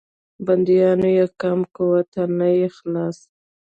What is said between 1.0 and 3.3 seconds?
یې کم قوته نه یې خلاص.